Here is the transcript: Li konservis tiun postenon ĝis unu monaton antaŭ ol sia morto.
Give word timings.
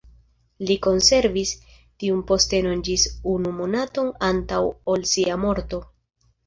Li 0.69 0.77
konservis 0.85 1.51
tiun 2.05 2.25
postenon 2.33 2.83
ĝis 2.91 3.07
unu 3.35 3.55
monaton 3.61 4.13
antaŭ 4.33 4.67
ol 4.97 5.11
sia 5.15 5.43
morto. 5.47 5.87